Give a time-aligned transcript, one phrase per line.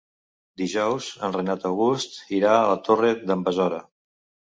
[0.59, 3.83] Dijous en Renat August irà a la Torre d'en Besora.